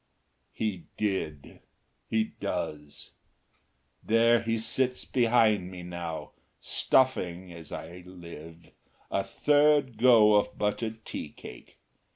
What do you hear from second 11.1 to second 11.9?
cake.